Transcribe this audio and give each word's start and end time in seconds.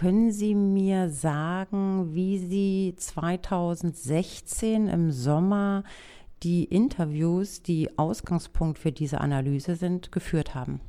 Können 0.00 0.32
Sie 0.32 0.54
mir 0.54 1.10
sagen, 1.10 2.14
wie 2.14 2.38
Sie 2.38 2.94
2016 2.96 4.88
im 4.88 5.12
Sommer 5.12 5.84
die 6.42 6.64
Interviews, 6.64 7.60
die 7.60 7.98
Ausgangspunkt 7.98 8.78
für 8.78 8.92
diese 8.92 9.20
Analyse 9.20 9.76
sind, 9.76 10.10
geführt 10.10 10.54
haben? 10.54 10.80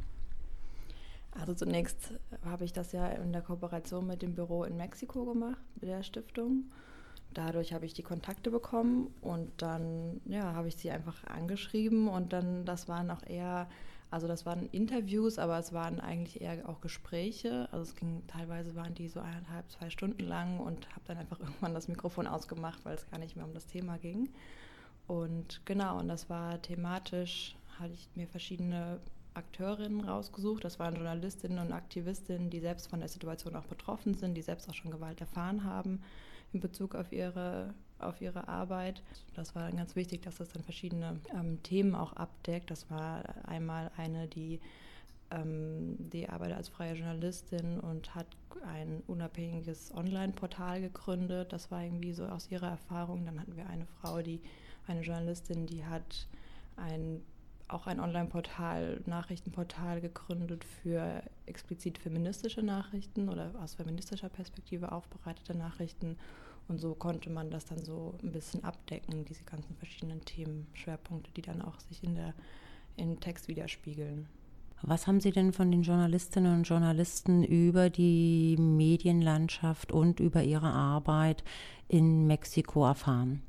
Also 1.31 1.53
zunächst 1.53 2.13
habe 2.45 2.63
ich 2.63 2.71
das 2.71 2.93
ja 2.93 3.05
in 3.07 3.33
der 3.33 3.41
Kooperation 3.41 4.07
mit 4.07 4.21
dem 4.21 4.33
Büro 4.33 4.63
in 4.63 4.77
Mexiko 4.77 5.25
gemacht, 5.25 5.59
mit 5.81 5.89
der 5.89 6.03
Stiftung. 6.03 6.71
Dadurch 7.33 7.73
habe 7.73 7.85
ich 7.85 7.93
die 7.93 8.03
Kontakte 8.03 8.49
bekommen 8.49 9.13
und 9.19 9.49
dann 9.57 10.21
ja, 10.23 10.53
habe 10.53 10.69
ich 10.69 10.77
sie 10.77 10.89
einfach 10.89 11.25
angeschrieben 11.25 12.07
und 12.07 12.31
dann, 12.31 12.63
das 12.63 12.87
waren 12.87 13.11
auch 13.11 13.27
eher, 13.27 13.67
also 14.11 14.27
das 14.27 14.45
waren 14.45 14.67
Interviews, 14.71 15.39
aber 15.39 15.57
es 15.57 15.71
waren 15.71 16.01
eigentlich 16.01 16.41
eher 16.41 16.67
auch 16.67 16.81
Gespräche. 16.81 17.69
Also 17.71 17.83
es 17.83 17.95
ging, 17.95 18.21
teilweise 18.27 18.75
waren 18.75 18.93
die 18.93 19.07
so 19.07 19.21
eineinhalb, 19.21 19.71
zwei 19.71 19.89
Stunden 19.89 20.23
lang 20.25 20.59
und 20.59 20.89
habe 20.91 21.01
dann 21.05 21.17
einfach 21.17 21.39
irgendwann 21.39 21.73
das 21.73 21.87
Mikrofon 21.87 22.27
ausgemacht, 22.27 22.83
weil 22.83 22.95
es 22.95 23.09
gar 23.09 23.19
nicht 23.19 23.37
mehr 23.37 23.45
um 23.45 23.53
das 23.53 23.67
Thema 23.67 23.97
ging. 23.97 24.29
Und 25.07 25.61
genau, 25.65 25.97
und 25.97 26.09
das 26.09 26.29
war 26.29 26.61
thematisch, 26.61 27.55
hatte 27.79 27.93
ich 27.93 28.09
mir 28.15 28.27
verschiedene 28.27 28.99
Akteurinnen 29.33 30.01
rausgesucht. 30.01 30.65
Das 30.65 30.77
waren 30.77 30.95
Journalistinnen 30.95 31.59
und 31.59 31.71
Aktivistinnen, 31.71 32.49
die 32.49 32.59
selbst 32.59 32.89
von 32.89 32.99
der 32.99 33.07
Situation 33.07 33.55
auch 33.55 33.65
betroffen 33.65 34.13
sind, 34.13 34.35
die 34.35 34.41
selbst 34.41 34.69
auch 34.69 34.73
schon 34.75 34.91
Gewalt 34.91 35.21
erfahren 35.21 35.63
haben 35.63 36.01
in 36.51 36.59
Bezug 36.59 36.95
auf 36.95 37.13
ihre, 37.13 37.73
auf 38.03 38.21
ihre 38.21 38.47
Arbeit. 38.47 39.01
Das 39.35 39.55
war 39.55 39.63
dann 39.63 39.77
ganz 39.77 39.95
wichtig, 39.95 40.21
dass 40.21 40.37
das 40.37 40.49
dann 40.49 40.63
verschiedene 40.63 41.19
ähm, 41.33 41.61
Themen 41.63 41.95
auch 41.95 42.13
abdeckt. 42.13 42.71
Das 42.71 42.89
war 42.89 43.23
einmal 43.47 43.91
eine, 43.97 44.27
die, 44.27 44.59
ähm, 45.31 45.95
die 45.97 46.29
arbeitet 46.29 46.57
als 46.57 46.69
freie 46.69 46.93
Journalistin 46.93 47.79
und 47.79 48.13
hat 48.15 48.27
ein 48.67 49.01
unabhängiges 49.07 49.93
Online-Portal 49.95 50.81
gegründet. 50.81 51.53
Das 51.53 51.71
war 51.71 51.83
irgendwie 51.83 52.13
so 52.13 52.25
aus 52.25 52.49
ihrer 52.51 52.69
Erfahrung. 52.69 53.25
Dann 53.25 53.39
hatten 53.39 53.55
wir 53.55 53.67
eine 53.67 53.85
Frau, 53.85 54.21
die, 54.21 54.41
eine 54.87 55.01
Journalistin, 55.01 55.65
die 55.65 55.85
hat 55.85 56.27
ein 56.77 57.21
auch 57.71 57.87
ein 57.87 57.99
Online-Portal, 57.99 59.01
Nachrichtenportal 59.05 60.01
gegründet 60.01 60.63
für 60.63 61.23
explizit 61.45 61.97
feministische 61.97 62.61
Nachrichten 62.61 63.29
oder 63.29 63.51
aus 63.61 63.75
feministischer 63.75 64.29
Perspektive 64.29 64.91
aufbereitete 64.91 65.57
Nachrichten. 65.57 66.17
Und 66.71 66.79
so 66.79 66.95
konnte 66.95 67.29
man 67.29 67.51
das 67.51 67.65
dann 67.65 67.83
so 67.83 68.13
ein 68.23 68.31
bisschen 68.31 68.63
abdecken, 68.63 69.25
diese 69.25 69.43
ganzen 69.43 69.75
verschiedenen 69.75 70.23
Themenschwerpunkte, 70.23 71.29
die 71.33 71.41
dann 71.41 71.61
auch 71.61 71.77
sich 71.81 72.01
in 72.01 72.15
der, 72.15 72.33
im 72.95 73.19
Text 73.19 73.49
widerspiegeln. 73.49 74.29
Was 74.81 75.05
haben 75.05 75.19
Sie 75.19 75.31
denn 75.31 75.51
von 75.51 75.69
den 75.69 75.81
Journalistinnen 75.81 76.59
und 76.59 76.63
Journalisten 76.63 77.43
über 77.43 77.89
die 77.89 78.55
Medienlandschaft 78.57 79.91
und 79.91 80.21
über 80.21 80.43
ihre 80.43 80.69
Arbeit 80.69 81.43
in 81.89 82.25
Mexiko 82.25 82.85
erfahren? 82.85 83.41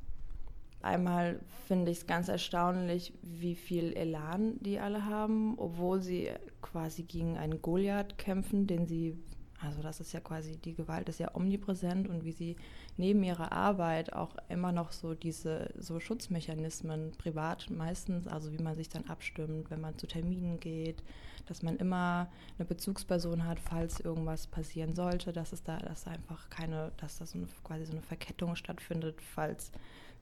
Einmal 0.80 1.38
finde 1.68 1.92
ich 1.92 1.98
es 1.98 2.06
ganz 2.08 2.26
erstaunlich, 2.26 3.12
wie 3.22 3.54
viel 3.54 3.92
Elan 3.92 4.58
die 4.62 4.80
alle 4.80 5.06
haben, 5.06 5.56
obwohl 5.58 6.02
sie 6.02 6.28
quasi 6.60 7.04
gegen 7.04 7.38
einen 7.38 7.62
Goliath 7.62 8.18
kämpfen, 8.18 8.66
den 8.66 8.88
sie, 8.88 9.16
also 9.64 9.82
das 9.82 10.00
ist 10.00 10.12
ja 10.12 10.20
quasi, 10.20 10.56
die 10.56 10.74
Gewalt 10.74 11.08
ist 11.08 11.20
ja 11.20 11.34
omnipräsent 11.34 12.08
und 12.08 12.24
wie 12.24 12.32
sie 12.32 12.56
neben 12.96 13.22
ihrer 13.22 13.52
Arbeit 13.52 14.12
auch 14.12 14.36
immer 14.48 14.72
noch 14.72 14.92
so 14.92 15.14
diese 15.14 15.70
so 15.78 16.00
Schutzmechanismen 16.00 17.12
privat 17.12 17.70
meistens, 17.70 18.26
also 18.26 18.52
wie 18.52 18.62
man 18.62 18.74
sich 18.74 18.88
dann 18.88 19.04
abstimmt, 19.06 19.70
wenn 19.70 19.80
man 19.80 19.96
zu 19.98 20.06
Terminen 20.06 20.58
geht, 20.58 21.02
dass 21.46 21.62
man 21.62 21.76
immer 21.76 22.28
eine 22.58 22.66
Bezugsperson 22.66 23.46
hat, 23.46 23.60
falls 23.60 24.00
irgendwas 24.00 24.46
passieren 24.46 24.94
sollte, 24.94 25.32
dass 25.32 25.52
es 25.52 25.62
da, 25.62 25.78
dass 25.78 26.06
einfach 26.06 26.50
keine, 26.50 26.92
dass 26.96 27.18
da 27.18 27.26
so 27.26 27.38
eine, 27.38 27.46
quasi 27.64 27.84
so 27.84 27.92
eine 27.92 28.02
Verkettung 28.02 28.56
stattfindet, 28.56 29.20
falls 29.20 29.70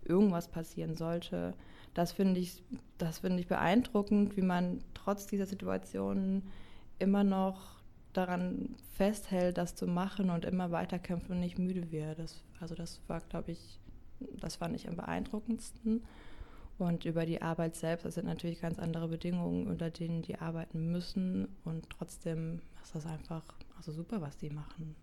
irgendwas 0.04 0.48
passieren 0.48 0.94
sollte. 0.94 1.54
Das 1.94 2.12
finde 2.12 2.40
ich, 2.40 2.62
das 2.98 3.20
finde 3.20 3.40
ich 3.40 3.48
beeindruckend, 3.48 4.36
wie 4.36 4.42
man 4.42 4.82
trotz 4.94 5.26
dieser 5.26 5.46
Situation 5.46 6.42
immer 6.98 7.24
noch 7.24 7.79
daran 8.12 8.74
festhält, 8.92 9.58
das 9.58 9.74
zu 9.74 9.86
machen 9.86 10.30
und 10.30 10.44
immer 10.44 10.70
weiterkämpft 10.70 11.30
und 11.30 11.40
nicht 11.40 11.58
müde 11.58 11.90
wird. 11.90 12.18
Das, 12.18 12.42
also 12.60 12.74
das 12.74 13.00
war, 13.06 13.20
glaube 13.20 13.52
ich, 13.52 13.78
das 14.40 14.56
fand 14.56 14.74
ich 14.74 14.88
am 14.88 14.96
beeindruckendsten. 14.96 16.02
Und 16.78 17.04
über 17.04 17.26
die 17.26 17.42
Arbeit 17.42 17.76
selbst, 17.76 18.06
das 18.06 18.14
sind 18.14 18.26
natürlich 18.26 18.60
ganz 18.60 18.78
andere 18.78 19.08
Bedingungen, 19.08 19.66
unter 19.66 19.90
denen 19.90 20.22
die 20.22 20.38
arbeiten 20.38 20.90
müssen. 20.90 21.48
Und 21.64 21.90
trotzdem 21.90 22.60
ist 22.82 22.94
das 22.94 23.06
einfach 23.06 23.42
also 23.76 23.92
super, 23.92 24.20
was 24.22 24.38
die 24.38 24.50
machen. 24.50 24.96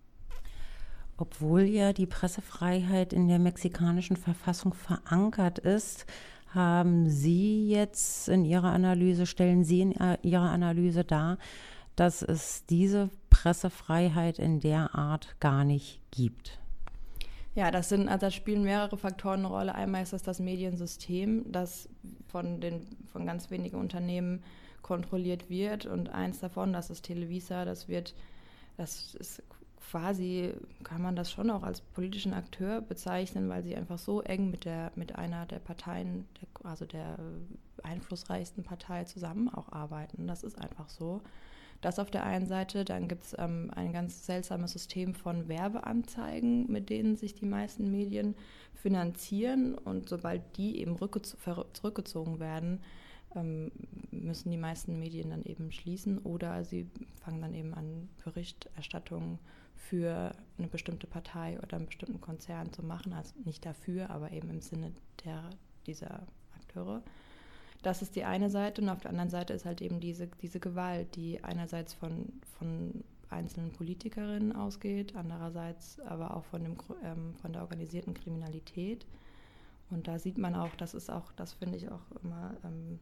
Obwohl 1.16 1.62
ja 1.62 1.92
die 1.92 2.06
Pressefreiheit 2.06 3.12
in 3.12 3.28
der 3.28 3.38
mexikanischen 3.38 4.16
Verfassung 4.16 4.74
verankert 4.74 5.58
ist, 5.58 6.06
haben 6.48 7.08
Sie 7.08 7.68
jetzt 7.68 8.28
in 8.28 8.44
Ihrer 8.44 8.72
Analyse, 8.72 9.26
stellen 9.26 9.64
Sie 9.64 9.80
in 9.80 9.94
Ihrer 10.22 10.50
Analyse 10.50 11.04
dar, 11.04 11.38
dass 11.98 12.22
es 12.22 12.64
diese 12.66 13.10
Pressefreiheit 13.28 14.38
in 14.38 14.60
der 14.60 14.94
Art 14.94 15.34
gar 15.40 15.64
nicht 15.64 16.00
gibt. 16.10 16.58
Ja, 17.54 17.72
das 17.72 17.88
sind, 17.88 18.08
also 18.08 18.26
da 18.26 18.30
spielen 18.30 18.62
mehrere 18.62 18.96
Faktoren 18.96 19.40
eine 19.40 19.48
Rolle. 19.48 19.74
Einmal 19.74 20.04
ist 20.04 20.12
das 20.12 20.22
das 20.22 20.38
Mediensystem, 20.38 21.50
das 21.50 21.88
von 22.28 22.60
den 22.60 22.86
von 23.12 23.26
ganz 23.26 23.50
wenigen 23.50 23.76
Unternehmen 23.78 24.44
kontrolliert 24.82 25.50
wird 25.50 25.86
und 25.86 26.10
eins 26.10 26.38
davon, 26.38 26.72
das 26.72 26.88
ist 26.88 27.02
Televisa, 27.02 27.64
das 27.64 27.88
wird, 27.88 28.14
das 28.76 29.16
ist 29.16 29.42
quasi 29.90 30.54
kann 30.84 31.02
man 31.02 31.16
das 31.16 31.32
schon 31.32 31.50
auch 31.50 31.64
als 31.64 31.80
politischen 31.80 32.32
Akteur 32.32 32.80
bezeichnen, 32.80 33.48
weil 33.48 33.64
sie 33.64 33.74
einfach 33.74 33.98
so 33.98 34.20
eng 34.22 34.52
mit 34.52 34.64
der 34.64 34.92
mit 34.94 35.16
einer 35.16 35.46
der 35.46 35.58
Parteien, 35.58 36.28
der, 36.40 36.70
also 36.70 36.84
der 36.84 37.18
einflussreichsten 37.82 38.62
Partei 38.62 39.04
zusammen 39.04 39.48
auch 39.48 39.72
arbeiten. 39.72 40.28
Das 40.28 40.44
ist 40.44 40.60
einfach 40.60 40.88
so. 40.88 41.22
Das 41.80 41.98
auf 41.98 42.10
der 42.10 42.24
einen 42.24 42.46
Seite, 42.46 42.84
dann 42.84 43.06
gibt 43.06 43.24
es 43.24 43.36
ähm, 43.38 43.70
ein 43.74 43.92
ganz 43.92 44.26
seltsames 44.26 44.72
System 44.72 45.14
von 45.14 45.48
Werbeanzeigen, 45.48 46.70
mit 46.70 46.90
denen 46.90 47.16
sich 47.16 47.34
die 47.34 47.46
meisten 47.46 47.90
Medien 47.90 48.34
finanzieren 48.74 49.76
und 49.76 50.08
sobald 50.08 50.56
die 50.56 50.80
eben 50.80 50.96
zurückgezogen 50.96 52.40
werden, 52.40 52.80
ähm, 53.34 53.70
müssen 54.10 54.50
die 54.50 54.56
meisten 54.56 54.98
Medien 54.98 55.30
dann 55.30 55.42
eben 55.42 55.70
schließen 55.70 56.18
oder 56.18 56.64
sie 56.64 56.88
fangen 57.20 57.42
dann 57.42 57.54
eben 57.54 57.74
an, 57.74 58.08
Berichterstattung 58.24 59.38
für 59.74 60.32
eine 60.58 60.68
bestimmte 60.68 61.06
Partei 61.06 61.58
oder 61.62 61.76
einen 61.76 61.86
bestimmten 61.86 62.20
Konzern 62.20 62.72
zu 62.72 62.82
machen. 62.82 63.12
Also 63.12 63.34
nicht 63.44 63.64
dafür, 63.64 64.10
aber 64.10 64.32
eben 64.32 64.50
im 64.50 64.60
Sinne 64.60 64.92
der, 65.24 65.48
dieser 65.86 66.26
Akteure. 66.56 67.02
Das 67.82 68.02
ist 68.02 68.16
die 68.16 68.24
eine 68.24 68.50
Seite 68.50 68.82
und 68.82 68.88
auf 68.88 69.00
der 69.00 69.10
anderen 69.10 69.30
Seite 69.30 69.52
ist 69.52 69.64
halt 69.64 69.80
eben 69.80 70.00
diese, 70.00 70.28
diese 70.42 70.60
Gewalt, 70.60 71.14
die 71.16 71.42
einerseits 71.44 71.94
von, 71.94 72.32
von 72.58 73.04
einzelnen 73.30 73.72
Politikerinnen 73.72 74.54
ausgeht, 74.54 75.14
andererseits 75.14 76.00
aber 76.00 76.36
auch 76.36 76.44
von, 76.44 76.64
dem, 76.64 76.76
ähm, 77.04 77.34
von 77.40 77.52
der 77.52 77.62
organisierten 77.62 78.14
Kriminalität. 78.14 79.06
Und 79.90 80.08
da 80.08 80.18
sieht 80.18 80.38
man 80.38 80.54
auch, 80.54 80.74
das 80.76 80.94
ist 80.94 81.10
auch, 81.10 81.32
das 81.32 81.52
finde 81.52 81.76
ich 81.76 81.88
auch 81.88 82.02
immer 82.22 82.56
ähm, 82.64 82.98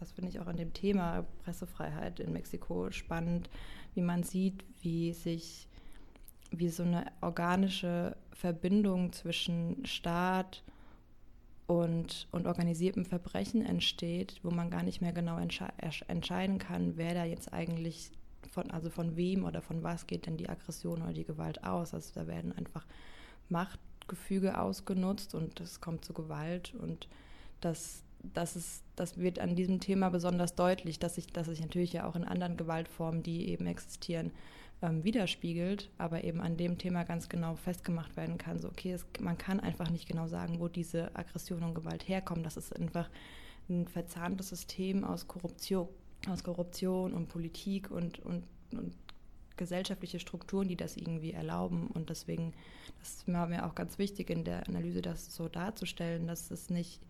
das 0.00 0.12
finde 0.12 0.30
ich 0.30 0.40
auch 0.40 0.46
an 0.46 0.56
dem 0.56 0.72
Thema 0.72 1.26
Pressefreiheit 1.44 2.20
in 2.20 2.32
Mexiko 2.32 2.90
spannend, 2.90 3.50
wie 3.94 4.00
man 4.00 4.22
sieht, 4.22 4.64
wie 4.80 5.12
sich, 5.12 5.68
wie 6.50 6.70
so 6.70 6.82
eine 6.82 7.04
organische 7.20 8.16
Verbindung 8.32 9.12
zwischen 9.12 9.84
Staat 9.84 10.62
und, 10.64 10.72
und 11.70 12.26
organisiertem 12.32 13.04
Verbrechen 13.04 13.64
entsteht, 13.64 14.40
wo 14.42 14.50
man 14.50 14.70
gar 14.70 14.82
nicht 14.82 15.00
mehr 15.00 15.12
genau 15.12 15.38
entsche 15.38 15.68
entscheiden 16.08 16.58
kann, 16.58 16.96
wer 16.96 17.14
da 17.14 17.24
jetzt 17.24 17.52
eigentlich 17.52 18.10
von, 18.50 18.70
also 18.70 18.90
von 18.90 19.16
wem 19.16 19.44
oder 19.44 19.62
von 19.62 19.82
was 19.82 20.06
geht 20.06 20.26
denn 20.26 20.36
die 20.36 20.48
Aggression 20.48 21.02
oder 21.02 21.12
die 21.12 21.24
Gewalt 21.24 21.62
aus. 21.62 21.94
Also 21.94 22.10
da 22.14 22.26
werden 22.26 22.52
einfach 22.56 22.84
Machtgefüge 23.48 24.58
ausgenutzt 24.58 25.34
und 25.34 25.60
es 25.60 25.80
kommt 25.80 26.04
zu 26.04 26.12
Gewalt 26.12 26.74
und 26.74 27.08
das, 27.60 28.02
das, 28.22 28.56
ist, 28.56 28.82
das 28.96 29.18
wird 29.18 29.38
an 29.38 29.56
diesem 29.56 29.80
Thema 29.80 30.10
besonders 30.10 30.54
deutlich, 30.54 30.98
dass 30.98 31.14
sich, 31.14 31.26
dass 31.28 31.46
sich 31.46 31.60
natürlich 31.60 31.92
ja 31.92 32.06
auch 32.06 32.16
in 32.16 32.24
anderen 32.24 32.56
Gewaltformen, 32.56 33.22
die 33.22 33.48
eben 33.48 33.66
existieren, 33.66 34.32
ähm, 34.82 35.04
widerspiegelt, 35.04 35.90
aber 35.98 36.24
eben 36.24 36.40
an 36.40 36.56
dem 36.56 36.78
Thema 36.78 37.04
ganz 37.04 37.28
genau 37.28 37.56
festgemacht 37.56 38.16
werden 38.16 38.38
kann. 38.38 38.58
So, 38.58 38.68
okay, 38.68 38.92
es, 38.92 39.06
man 39.20 39.38
kann 39.38 39.60
einfach 39.60 39.90
nicht 39.90 40.08
genau 40.08 40.26
sagen, 40.26 40.60
wo 40.60 40.68
diese 40.68 41.14
Aggression 41.14 41.62
und 41.62 41.74
Gewalt 41.74 42.08
herkommen. 42.08 42.44
Das 42.44 42.56
ist 42.56 42.74
einfach 42.74 43.08
ein 43.68 43.86
verzahntes 43.86 44.48
System 44.48 45.04
aus 45.04 45.28
Korruption, 45.28 45.88
aus 46.28 46.42
Korruption 46.42 47.12
und 47.12 47.28
Politik 47.28 47.90
und, 47.90 48.18
und, 48.20 48.44
und 48.72 48.94
gesellschaftliche 49.56 50.18
Strukturen, 50.18 50.68
die 50.68 50.76
das 50.76 50.96
irgendwie 50.96 51.32
erlauben. 51.32 51.86
Und 51.88 52.08
deswegen, 52.10 52.54
das 53.00 53.24
war 53.26 53.46
mir 53.46 53.66
auch 53.66 53.74
ganz 53.74 53.98
wichtig 53.98 54.30
in 54.30 54.44
der 54.44 54.66
Analyse, 54.68 55.02
das 55.02 55.34
so 55.34 55.48
darzustellen, 55.48 56.26
dass 56.26 56.50
es 56.50 56.70
nicht 56.70 57.00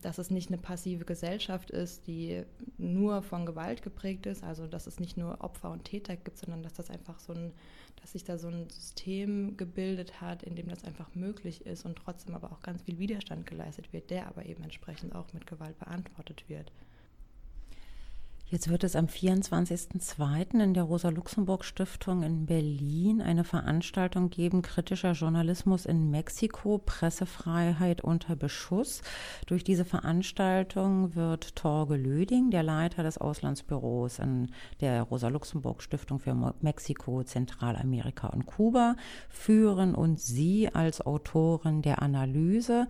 dass 0.00 0.18
es 0.18 0.30
nicht 0.30 0.48
eine 0.48 0.58
passive 0.58 1.04
Gesellschaft 1.04 1.70
ist, 1.70 2.06
die 2.06 2.42
nur 2.78 3.22
von 3.22 3.44
Gewalt 3.44 3.82
geprägt 3.82 4.26
ist, 4.26 4.42
also 4.42 4.66
dass 4.66 4.86
es 4.86 4.98
nicht 4.98 5.16
nur 5.16 5.42
Opfer 5.42 5.70
und 5.70 5.84
Täter 5.84 6.16
gibt, 6.16 6.38
sondern 6.38 6.62
dass 6.62 6.72
das 6.72 6.90
einfach 6.90 7.18
so 7.18 7.34
ein, 7.34 7.52
dass 8.00 8.12
sich 8.12 8.24
da 8.24 8.38
so 8.38 8.48
ein 8.48 8.70
System 8.70 9.56
gebildet 9.56 10.20
hat, 10.20 10.42
in 10.42 10.56
dem 10.56 10.68
das 10.68 10.84
einfach 10.84 11.14
möglich 11.14 11.66
ist 11.66 11.84
und 11.84 11.96
trotzdem 11.96 12.34
aber 12.34 12.52
auch 12.52 12.62
ganz 12.62 12.82
viel 12.82 12.98
Widerstand 12.98 13.46
geleistet 13.46 13.92
wird, 13.92 14.10
der 14.10 14.26
aber 14.26 14.46
eben 14.46 14.62
entsprechend 14.62 15.14
auch 15.14 15.32
mit 15.34 15.46
Gewalt 15.46 15.78
beantwortet 15.78 16.48
wird. 16.48 16.72
Jetzt 18.52 18.68
wird 18.68 18.84
es 18.84 18.96
am 18.96 19.06
24.02. 19.06 20.62
in 20.62 20.74
der 20.74 20.82
Rosa-Luxemburg-Stiftung 20.82 22.22
in 22.22 22.44
Berlin 22.44 23.22
eine 23.22 23.44
Veranstaltung 23.44 24.28
geben, 24.28 24.60
kritischer 24.60 25.12
Journalismus 25.12 25.86
in 25.86 26.10
Mexiko, 26.10 26.76
Pressefreiheit 26.76 28.02
unter 28.02 28.36
Beschuss. 28.36 29.00
Durch 29.46 29.64
diese 29.64 29.86
Veranstaltung 29.86 31.14
wird 31.14 31.56
Torge 31.56 31.96
Löding, 31.96 32.50
der 32.50 32.62
Leiter 32.62 33.02
des 33.02 33.16
Auslandsbüros 33.16 34.18
in 34.18 34.50
der 34.82 35.00
Rosa-Luxemburg-Stiftung 35.04 36.18
für 36.18 36.54
Mexiko, 36.60 37.22
Zentralamerika 37.24 38.26
und 38.26 38.44
Kuba, 38.44 38.96
führen 39.30 39.94
und 39.94 40.20
Sie 40.20 40.68
als 40.68 41.00
Autorin 41.00 41.80
der 41.80 42.02
Analyse. 42.02 42.86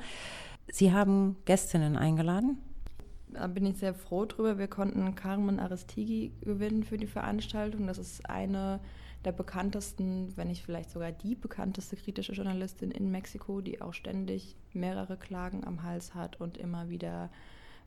Sie 0.73 0.93
haben 0.93 1.37
Gästinnen 1.45 1.97
eingeladen 1.97 2.59
da 3.35 3.47
bin 3.47 3.67
ich 3.67 3.79
sehr 3.79 3.95
froh 3.95 4.25
drüber. 4.25 4.59
Wir 4.59 4.69
konnten 4.69 5.15
Carmen 5.15 5.59
Aristigi 5.59 6.33
gewinnen 6.41 6.85
für 6.85 6.97
die 6.97 7.07
Veranstaltung. 7.07 7.87
Das 7.87 7.99
ist 7.99 8.29
eine 8.29 8.81
der 9.25 9.33
bekanntesten, 9.33 10.37
wenn 10.37 10.49
nicht 10.49 10.65
vielleicht 10.65 10.91
sogar 10.91 11.13
die 11.13 11.35
bekannteste 11.35 11.97
kritische 11.97 12.33
Journalistin 12.33 12.91
in 12.91 13.11
Mexiko, 13.11 13.61
die 13.61 13.81
auch 13.81 13.95
ständig 13.95 14.57
mehrere 14.73 15.17
Klagen 15.17 15.65
am 15.65 15.83
Hals 15.83 16.15
hat 16.15 16.41
und 16.41 16.59
immer 16.59 16.89
wieder 16.89 17.31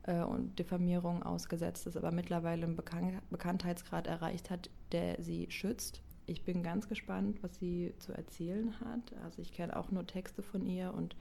äh, 0.04 0.22
und 0.22 0.58
Diffamierung 0.58 1.22
ausgesetzt 1.22 1.86
ist, 1.86 1.96
aber 1.96 2.10
mittlerweile 2.10 2.64
einen 2.64 2.76
Bekan 2.76 3.20
Bekanntheitsgrad 3.30 4.06
erreicht 4.06 4.50
hat, 4.50 4.70
der 4.92 5.22
sie 5.22 5.46
schützt. 5.50 6.00
Ich 6.24 6.42
bin 6.42 6.62
ganz 6.62 6.88
gespannt, 6.88 7.42
was 7.42 7.56
sie 7.58 7.92
zu 7.98 8.12
erzählen 8.12 8.74
hat. 8.80 9.14
Also 9.22 9.42
ich 9.42 9.52
kenne 9.52 9.76
auch 9.76 9.90
nur 9.90 10.06
Texte 10.06 10.42
von 10.42 10.66
ihr 10.66 10.92
und 10.94 11.16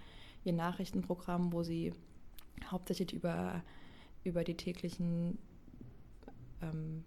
ihr 0.45 0.53
Nachrichtenprogramm, 0.53 1.51
wo 1.51 1.61
sie 1.61 1.93
hauptsächlich 2.71 3.13
über 3.13 3.61
über 4.25 4.43
die 4.43 4.55
täglichen, 4.55 5.37
ähm, 6.61 7.05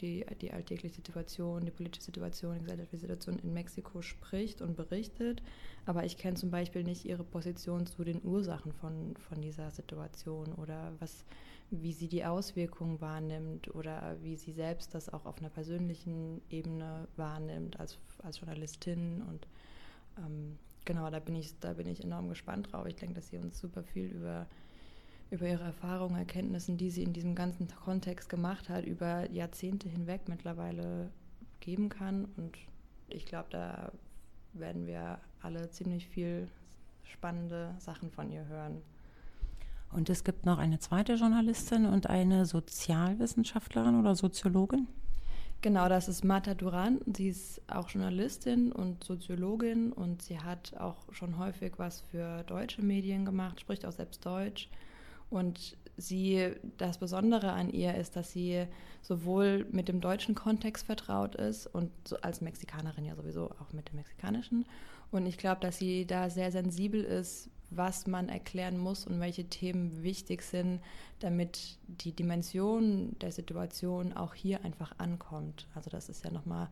die, 0.00 0.26
die 0.40 0.52
alltägliche 0.52 0.96
Situation, 0.96 1.64
die 1.64 1.70
politische 1.70 2.06
Situation, 2.06 2.54
die 2.54 2.60
gesellschaftliche 2.60 3.00
Situation 3.00 3.38
in 3.38 3.52
Mexiko 3.52 4.02
spricht 4.02 4.60
und 4.60 4.76
berichtet. 4.76 5.42
Aber 5.86 6.04
ich 6.04 6.16
kenne 6.16 6.36
zum 6.36 6.50
Beispiel 6.50 6.82
nicht 6.82 7.04
ihre 7.04 7.22
Position 7.24 7.86
zu 7.86 8.02
den 8.02 8.24
Ursachen 8.24 8.72
von, 8.72 9.14
von 9.16 9.40
dieser 9.40 9.70
Situation 9.70 10.52
oder 10.54 10.92
was, 10.98 11.24
wie 11.70 11.92
sie 11.92 12.08
die 12.08 12.24
Auswirkungen 12.24 13.00
wahrnimmt 13.00 13.74
oder 13.74 14.16
wie 14.22 14.36
sie 14.36 14.52
selbst 14.52 14.94
das 14.94 15.12
auch 15.12 15.24
auf 15.24 15.38
einer 15.38 15.50
persönlichen 15.50 16.40
Ebene 16.50 17.06
wahrnimmt 17.16 17.78
als, 17.78 17.98
als 18.22 18.40
Journalistin. 18.40 19.22
Und 19.22 19.46
ähm, 20.18 20.58
genau, 20.84 21.10
da 21.10 21.20
bin, 21.20 21.36
ich, 21.36 21.58
da 21.60 21.74
bin 21.74 21.86
ich 21.86 22.02
enorm 22.02 22.28
gespannt 22.28 22.72
drauf. 22.72 22.86
Ich 22.86 22.96
denke, 22.96 23.14
dass 23.14 23.28
sie 23.28 23.38
uns 23.38 23.58
super 23.58 23.84
viel 23.84 24.06
über 24.06 24.46
über 25.32 25.48
ihre 25.48 25.64
Erfahrungen, 25.64 26.16
Erkenntnissen, 26.16 26.76
die 26.76 26.90
sie 26.90 27.02
in 27.02 27.14
diesem 27.14 27.34
ganzen 27.34 27.66
Kontext 27.68 28.28
gemacht 28.28 28.68
hat, 28.68 28.84
über 28.84 29.28
Jahrzehnte 29.30 29.88
hinweg 29.88 30.28
mittlerweile 30.28 31.10
geben 31.60 31.88
kann. 31.88 32.26
Und 32.36 32.58
ich 33.08 33.24
glaube, 33.24 33.48
da 33.50 33.90
werden 34.52 34.86
wir 34.86 35.18
alle 35.40 35.70
ziemlich 35.70 36.06
viel 36.06 36.48
spannende 37.04 37.74
Sachen 37.78 38.10
von 38.10 38.30
ihr 38.30 38.46
hören. 38.46 38.82
Und 39.90 40.10
es 40.10 40.22
gibt 40.22 40.44
noch 40.44 40.58
eine 40.58 40.78
zweite 40.78 41.14
Journalistin 41.14 41.86
und 41.86 42.08
eine 42.08 42.44
Sozialwissenschaftlerin 42.44 43.98
oder 43.98 44.14
Soziologin? 44.14 44.86
Genau, 45.62 45.88
das 45.88 46.08
ist 46.08 46.24
Marta 46.24 46.54
Duran. 46.54 47.00
Sie 47.14 47.28
ist 47.28 47.62
auch 47.70 47.88
Journalistin 47.88 48.72
und 48.72 49.04
Soziologin 49.04 49.92
und 49.92 50.20
sie 50.20 50.40
hat 50.40 50.74
auch 50.78 50.96
schon 51.12 51.38
häufig 51.38 51.74
was 51.78 52.02
für 52.02 52.42
deutsche 52.44 52.82
Medien 52.82 53.24
gemacht, 53.24 53.60
spricht 53.60 53.86
auch 53.86 53.92
selbst 53.92 54.26
Deutsch 54.26 54.68
und 55.32 55.76
sie, 55.96 56.50
das 56.78 56.98
Besondere 56.98 57.52
an 57.52 57.70
ihr 57.70 57.94
ist, 57.94 58.16
dass 58.16 58.32
sie 58.32 58.66
sowohl 59.00 59.66
mit 59.70 59.88
dem 59.88 60.00
deutschen 60.00 60.34
Kontext 60.34 60.86
vertraut 60.86 61.34
ist 61.34 61.66
und 61.66 61.90
so 62.06 62.16
als 62.18 62.40
Mexikanerin 62.40 63.04
ja 63.04 63.16
sowieso 63.16 63.50
auch 63.50 63.72
mit 63.72 63.88
dem 63.88 63.96
mexikanischen. 63.96 64.66
Und 65.10 65.26
ich 65.26 65.38
glaube, 65.38 65.60
dass 65.60 65.78
sie 65.78 66.06
da 66.06 66.30
sehr 66.30 66.52
sensibel 66.52 67.02
ist, 67.02 67.50
was 67.70 68.06
man 68.06 68.28
erklären 68.28 68.78
muss 68.78 69.06
und 69.06 69.20
welche 69.20 69.44
Themen 69.44 70.02
wichtig 70.02 70.42
sind, 70.42 70.80
damit 71.20 71.78
die 71.86 72.12
Dimension 72.12 73.16
der 73.20 73.32
Situation 73.32 74.12
auch 74.12 74.34
hier 74.34 74.64
einfach 74.64 74.98
ankommt. 74.98 75.66
Also 75.74 75.90
das 75.90 76.08
ist 76.08 76.24
ja 76.24 76.30
nochmal, 76.30 76.68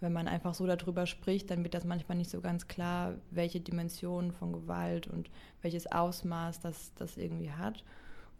wenn 0.00 0.12
man 0.12 0.28
einfach 0.28 0.54
so 0.54 0.66
darüber 0.66 1.06
spricht, 1.06 1.50
dann 1.50 1.64
wird 1.64 1.74
das 1.74 1.84
manchmal 1.84 2.18
nicht 2.18 2.30
so 2.30 2.40
ganz 2.40 2.68
klar, 2.68 3.14
welche 3.30 3.60
Dimension 3.60 4.32
von 4.32 4.52
Gewalt 4.52 5.08
und 5.08 5.30
welches 5.62 5.90
Ausmaß 5.90 6.60
das, 6.60 6.94
das 6.94 7.16
irgendwie 7.16 7.50
hat. 7.50 7.84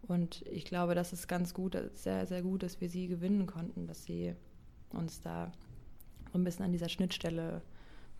Und 0.02 0.42
ich 0.42 0.64
glaube, 0.64 0.94
das 0.94 1.12
ist 1.12 1.26
ganz 1.26 1.54
gut, 1.54 1.76
sehr, 1.94 2.26
sehr 2.26 2.42
gut, 2.42 2.62
dass 2.62 2.80
wir 2.80 2.88
sie 2.88 3.08
gewinnen 3.08 3.46
konnten, 3.46 3.86
dass 3.86 4.04
sie 4.04 4.34
uns 4.90 5.20
da 5.20 5.50
ein 6.32 6.44
bisschen 6.44 6.64
an 6.64 6.72
dieser 6.72 6.88
Schnittstelle 6.88 7.62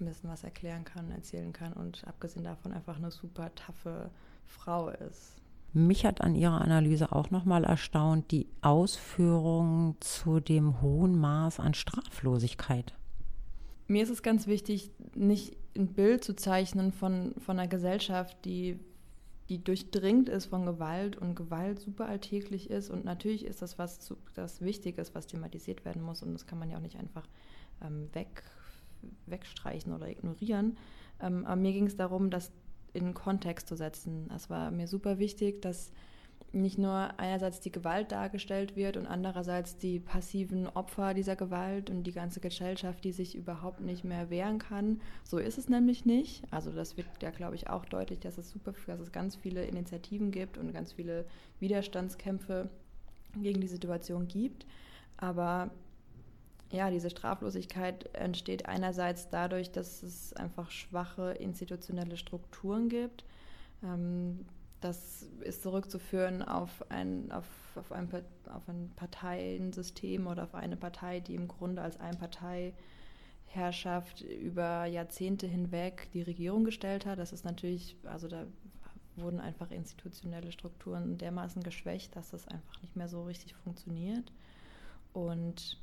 ein 0.01 0.07
bisschen 0.07 0.31
was 0.31 0.45
erklären 0.45 0.85
kann, 0.85 1.11
erzählen 1.11 1.53
kann 1.53 1.73
und 1.73 2.05
abgesehen 2.07 2.45
davon 2.45 2.73
einfach 2.73 2.97
eine 2.97 3.11
super 3.11 3.55
taffe 3.55 4.11
Frau 4.47 4.89
ist. 4.89 5.37
Mich 5.73 6.07
hat 6.07 6.21
an 6.21 6.35
Ihrer 6.35 6.61
Analyse 6.61 7.13
auch 7.13 7.31
nochmal 7.31 7.65
erstaunt 7.65 8.31
die 8.31 8.49
Ausführung 8.63 9.97
zu 10.01 10.41
dem 10.41 10.81
hohen 10.81 11.19
Maß 11.19 11.61
an 11.61 11.75
Straflosigkeit. 11.75 12.95
Mir 13.89 14.03
ist 14.03 14.11
es 14.11 14.23
ganz 14.23 14.47
wichtig, 14.47 14.91
nicht 15.15 15.57
ein 15.77 15.89
Bild 15.89 16.23
zu 16.23 16.37
zeichnen 16.37 16.93
von, 16.93 17.35
von 17.39 17.59
einer 17.59 17.69
Gesellschaft, 17.69 18.45
die 18.45 18.79
die 19.49 19.65
durchdringt 19.65 20.29
ist 20.29 20.47
von 20.47 20.67
Gewalt 20.67 21.17
und 21.17 21.35
Gewalt 21.35 21.81
super 21.81 22.07
alltäglich 22.07 22.71
ist. 22.71 22.91
Und 22.91 23.05
natürlich 23.05 23.45
ist 23.47 23.63
das 23.63 23.79
was 23.79 23.99
zu, 23.99 24.17
das 24.35 24.61
wichtig 24.61 24.99
ist, 24.99 25.15
was 25.15 25.27
thematisiert 25.27 25.85
werden 25.85 26.03
muss. 26.03 26.23
Und 26.23 26.35
das 26.35 26.47
kann 26.47 26.59
man 26.59 26.71
ja 26.71 26.77
auch 26.77 26.83
nicht 26.83 26.99
einfach 26.99 27.27
ähm, 27.83 28.11
weg, 28.13 28.43
wegstreichen 29.27 29.95
oder 29.95 30.09
ignorieren. 30.09 30.77
Ähm, 31.21 31.47
aber 31.47 31.57
mir 31.57 31.73
ging 31.73 31.87
es 31.87 31.97
darum, 31.97 32.31
das 32.31 32.53
in 32.93 33.15
Kontext 33.15 33.69
zu 33.69 33.77
setzen. 33.77 34.31
Es 34.35 34.51
war 34.51 34.71
mir 34.71 34.87
super 34.87 35.19
wichtig, 35.19 35.63
dass 35.63 35.93
nicht 36.53 36.79
nur 36.79 37.19
einerseits 37.19 37.61
die 37.61 37.71
Gewalt 37.71 38.11
dargestellt 38.11 38.75
wird 38.75 38.97
und 38.97 39.07
andererseits 39.07 39.77
die 39.77 40.01
passiven 40.01 40.67
Opfer 40.67 41.13
dieser 41.13 41.37
Gewalt 41.37 41.91
und 41.91 42.05
die 42.05 42.13
ganze 42.13 42.41
Gesellschaft, 42.41 43.05
die 43.05 43.13
sich 43.13 43.35
überhaupt 43.35 43.81
nicht 43.81 44.05
mehr 44.05 44.31
wehren 44.31 44.59
kann. 44.59 45.01
So 45.25 45.39
ist 45.39 45.59
es 45.59 45.69
nämlich 45.69 46.07
nicht. 46.07 46.43
Also 46.51 46.71
das 46.71 46.97
wird 46.97 47.07
ja, 47.21 47.31
glaube 47.31 47.55
ich, 47.55 47.69
auch 47.69 47.85
deutlich, 47.85 48.21
dass 48.21 48.39
es 48.39 48.51
super, 48.51 48.73
dass 48.87 49.01
es 49.01 49.13
ganz 49.13 49.37
viele 49.37 49.65
Initiativen 49.65 50.31
gibt 50.31 50.57
und 50.57 50.73
ganz 50.73 50.93
viele 50.93 51.27
Widerstandskämpfe 51.61 52.71
gegen 53.37 53.61
die 53.61 53.69
Situation 53.69 54.27
gibt. 54.27 54.67
Aber 55.19 55.71
ja, 56.71 56.91
diese 56.91 57.11
Straflosigkeit 57.11 58.15
entsteht 58.15 58.67
einerseits 58.67 59.29
dadurch, 59.29 59.71
dass 59.71 60.03
es 60.03 60.33
einfach 60.35 60.71
schwache 60.71 61.33
institutionelle 61.33 62.17
Strukturen 62.17 62.89
gibt. 62.89 63.25
Ähm, 63.83 64.47
das 64.81 65.29
ist 65.41 65.63
zurückzuführen 65.63 66.43
auf 66.43 66.85
ein, 66.91 67.33
auf, 67.33 67.47
auf, 67.75 67.91
ein, 67.93 68.09
auf 68.49 68.69
ein 68.69 68.93
Parteiensystem 68.95 70.27
oder 70.27 70.45
auf 70.45 70.55
eine 70.55 70.77
Partei, 70.77 71.21
die 71.21 71.35
im 71.35 71.49
Grunde 71.49 71.81
als 71.83 71.99
Einparteiherrschaft 71.99 74.21
über 74.21 74.85
Jahrzehnte 74.87 75.47
hinweg 75.47 76.09
die 76.13 76.23
Regierung 76.23 76.65
gestellt 76.65 77.07
hat. 77.07 77.19
Das 77.19 77.33
ist 77.33 77.45
natürlich, 77.45 77.97
also 78.05 78.29
da 78.29 78.45
wurden 79.17 79.41
einfach 79.41 79.73
institutionelle 79.73 80.53
Strukturen 80.53 81.19
dermaßen 81.19 81.63
geschwächt, 81.63 82.15
dass 82.15 82.31
das 82.31 82.47
einfach 82.47 82.81
nicht 82.83 82.95
mehr 82.95 83.09
so 83.09 83.25
richtig 83.25 83.57
funktioniert. 83.57 84.33
Und 85.13 85.79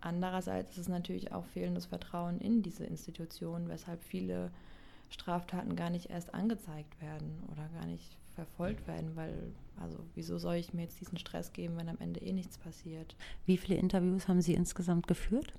andererseits 0.00 0.72
ist 0.72 0.78
es 0.78 0.88
natürlich 0.88 1.32
auch 1.32 1.44
fehlendes 1.46 1.86
Vertrauen 1.86 2.40
in 2.40 2.62
diese 2.62 2.84
Institutionen, 2.84 3.68
weshalb 3.68 4.02
viele 4.02 4.50
Straftaten 5.08 5.76
gar 5.76 5.90
nicht 5.90 6.10
erst 6.10 6.34
angezeigt 6.34 7.00
werden 7.00 7.42
oder 7.50 7.68
gar 7.68 7.86
nicht 7.86 8.18
verfolgt 8.34 8.86
werden, 8.86 9.16
weil, 9.16 9.34
also 9.80 9.98
wieso 10.14 10.38
soll 10.38 10.56
ich 10.56 10.74
mir 10.74 10.82
jetzt 10.82 11.00
diesen 11.00 11.18
Stress 11.18 11.52
geben, 11.52 11.76
wenn 11.76 11.88
am 11.88 11.98
Ende 11.98 12.20
eh 12.20 12.32
nichts 12.32 12.58
passiert? 12.58 13.16
Wie 13.46 13.56
viele 13.56 13.78
Interviews 13.78 14.28
haben 14.28 14.42
Sie 14.42 14.54
insgesamt 14.54 15.06
geführt? 15.06 15.52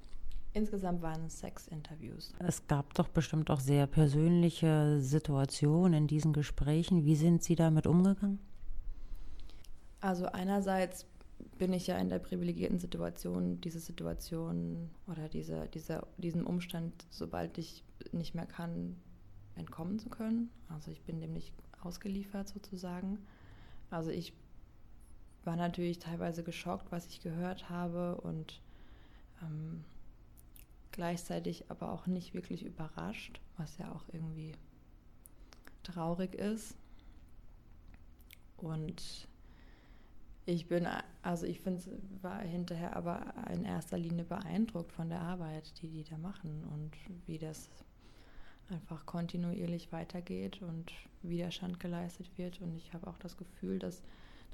Insgesamt 0.53 1.01
waren 1.01 1.25
es 1.25 1.39
sechs 1.39 1.67
Interviews. 1.67 2.33
Es 2.39 2.65
gab 2.67 2.93
doch 2.93 3.07
bestimmt 3.09 3.51
auch 3.51 3.59
sehr 3.59 3.85
persönliche 3.85 4.99
Situationen 5.01 5.93
in 5.93 6.07
diesen 6.07 6.33
Gesprächen. 6.33 7.05
Wie 7.05 7.15
sind 7.15 7.43
Sie 7.43 7.55
damit 7.55 7.85
umgegangen? 7.85 8.39
Also 9.99 10.27
einerseits 10.27 11.05
bin 11.57 11.73
ich 11.73 11.87
ja 11.87 11.97
in 11.97 12.09
der 12.09 12.19
privilegierten 12.19 12.79
Situation, 12.79 13.61
diese 13.61 13.79
Situation 13.79 14.89
oder 15.07 15.27
diese, 15.29 15.67
diese, 15.73 16.05
diesen 16.17 16.43
Umstand, 16.43 16.93
sobald 17.09 17.57
ich 17.57 17.83
nicht 18.11 18.35
mehr 18.35 18.45
kann, 18.45 18.95
entkommen 19.57 19.99
zu 19.99 20.09
können. 20.09 20.49
Also 20.69 20.91
ich 20.91 21.01
bin 21.01 21.19
dem 21.19 21.33
nicht 21.33 21.53
ausgeliefert 21.81 22.47
sozusagen. 22.47 23.19
Also 23.89 24.09
ich 24.09 24.33
war 25.43 25.55
natürlich 25.55 25.99
teilweise 25.99 26.43
geschockt, 26.43 26.91
was 26.91 27.07
ich 27.07 27.21
gehört 27.21 27.69
habe 27.69 28.19
und 28.21 28.61
ähm, 29.41 29.83
gleichzeitig 30.91 31.69
aber 31.69 31.91
auch 31.91 32.07
nicht 32.07 32.33
wirklich 32.33 32.63
überrascht, 32.63 33.39
was 33.57 33.77
ja 33.77 33.91
auch 33.91 34.03
irgendwie 34.11 34.53
traurig 35.83 36.35
ist. 36.35 36.75
Und 38.57 39.27
ich 40.45 40.67
bin, 40.67 40.87
also 41.21 41.45
ich 41.45 41.59
finde, 41.59 41.83
war 42.21 42.39
hinterher 42.39 42.95
aber 42.95 43.33
in 43.53 43.63
erster 43.63 43.97
Linie 43.97 44.23
beeindruckt 44.23 44.91
von 44.91 45.09
der 45.09 45.21
Arbeit, 45.21 45.81
die 45.81 45.89
die 45.89 46.03
da 46.03 46.17
machen 46.17 46.63
und 46.73 46.91
wie 47.27 47.37
das 47.37 47.69
einfach 48.69 49.05
kontinuierlich 49.05 49.91
weitergeht 49.91 50.61
und 50.61 50.91
Widerstand 51.23 51.79
geleistet 51.79 52.29
wird. 52.37 52.61
Und 52.61 52.75
ich 52.75 52.93
habe 52.93 53.07
auch 53.07 53.17
das 53.17 53.37
Gefühl, 53.37 53.79
dass 53.79 54.03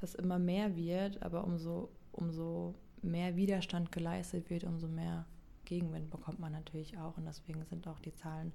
das 0.01 0.15
immer 0.15 0.39
mehr 0.39 0.75
wird, 0.75 1.21
aber 1.23 1.43
umso, 1.43 1.89
umso 2.11 2.75
mehr 3.01 3.35
Widerstand 3.35 3.91
geleistet 3.91 4.49
wird, 4.49 4.63
umso 4.63 4.87
mehr 4.87 5.25
Gegenwind 5.65 6.09
bekommt 6.09 6.39
man 6.39 6.51
natürlich 6.51 6.97
auch. 6.97 7.17
Und 7.17 7.25
deswegen 7.25 7.63
sind 7.65 7.87
auch 7.87 7.99
die 7.99 8.13
Zahlen 8.13 8.51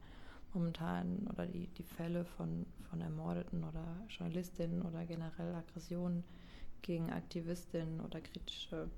momentan 0.54 1.26
oder 1.32 1.46
die, 1.46 1.66
die 1.68 1.82
Fälle 1.82 2.24
von, 2.24 2.66
von 2.88 3.00
Ermordeten 3.00 3.64
oder 3.64 3.84
Journalistinnen 4.08 4.82
oder 4.82 5.04
generell 5.04 5.54
Aggressionen 5.54 6.24
gegen 6.82 7.10
Aktivistinnen 7.10 8.00
oder 8.00 8.20
kritische, 8.20 8.88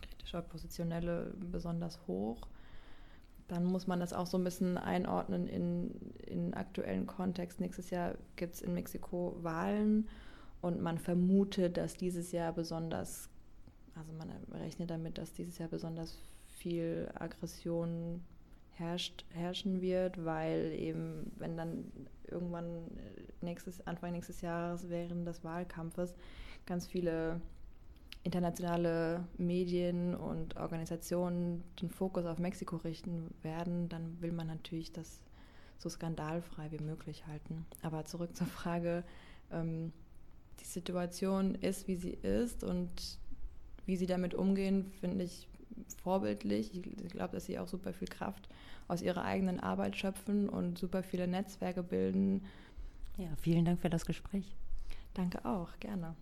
kritische 0.00 0.38
Oppositionelle 0.38 1.34
besonders 1.52 1.98
hoch. 2.06 2.46
Dann 3.48 3.64
muss 3.64 3.86
man 3.86 3.98
das 3.98 4.12
auch 4.12 4.26
so 4.26 4.36
ein 4.36 4.44
bisschen 4.44 4.76
einordnen 4.76 5.46
in, 5.48 5.90
in 6.26 6.54
aktuellen 6.54 7.06
Kontext. 7.06 7.60
Nächstes 7.60 7.90
Jahr 7.90 8.14
gibt 8.36 8.54
es 8.54 8.60
in 8.60 8.74
Mexiko 8.74 9.36
Wahlen 9.40 10.08
und 10.60 10.82
man 10.82 10.98
vermutet, 10.98 11.76
dass 11.76 11.96
dieses 11.96 12.30
Jahr 12.32 12.52
besonders, 12.52 13.30
also 13.94 14.12
man 14.12 14.30
rechnet 14.52 14.90
damit, 14.90 15.16
dass 15.18 15.32
dieses 15.32 15.58
Jahr 15.58 15.68
besonders 15.68 16.18
viel 16.58 17.08
Aggression 17.14 18.22
herrscht, 18.72 19.24
herrschen 19.30 19.80
wird, 19.80 20.24
weil 20.24 20.72
eben, 20.72 21.32
wenn 21.36 21.56
dann 21.56 21.90
irgendwann 22.26 22.84
nächstes, 23.40 23.86
Anfang 23.86 24.12
nächstes 24.12 24.40
Jahres 24.40 24.88
während 24.88 25.26
des 25.26 25.42
Wahlkampfes 25.42 26.14
ganz 26.66 26.86
viele 26.86 27.40
internationale 28.28 29.24
Medien 29.38 30.14
und 30.14 30.58
Organisationen 30.58 31.64
den 31.80 31.88
Fokus 31.88 32.26
auf 32.26 32.38
Mexiko 32.38 32.76
richten 32.76 33.34
werden, 33.40 33.88
dann 33.88 34.20
will 34.20 34.32
man 34.32 34.46
natürlich 34.46 34.92
das 34.92 35.22
so 35.78 35.88
skandalfrei 35.88 36.70
wie 36.70 36.84
möglich 36.84 37.26
halten. 37.26 37.64
Aber 37.80 38.04
zurück 38.04 38.36
zur 38.36 38.46
Frage, 38.46 39.02
ähm, 39.50 39.92
die 40.60 40.66
Situation 40.66 41.54
ist, 41.54 41.88
wie 41.88 41.96
sie 41.96 42.10
ist 42.10 42.64
und 42.64 42.90
wie 43.86 43.96
sie 43.96 44.06
damit 44.06 44.34
umgehen, 44.34 44.92
finde 45.00 45.24
ich 45.24 45.48
vorbildlich. 46.02 46.74
Ich 46.74 47.12
glaube, 47.12 47.32
dass 47.32 47.46
sie 47.46 47.58
auch 47.58 47.68
super 47.68 47.94
viel 47.94 48.08
Kraft 48.08 48.46
aus 48.88 49.00
ihrer 49.00 49.24
eigenen 49.24 49.58
Arbeit 49.58 49.96
schöpfen 49.96 50.50
und 50.50 50.76
super 50.76 51.02
viele 51.02 51.26
Netzwerke 51.26 51.82
bilden. 51.82 52.44
Ja, 53.16 53.28
vielen 53.40 53.64
Dank 53.64 53.80
für 53.80 53.88
das 53.88 54.04
Gespräch. 54.04 54.54
Danke 55.14 55.46
auch, 55.46 55.70
gerne. 55.80 56.14